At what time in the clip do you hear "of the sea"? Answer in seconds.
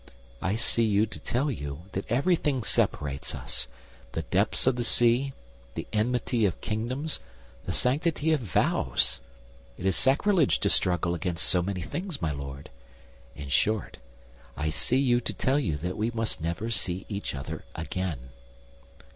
4.65-5.33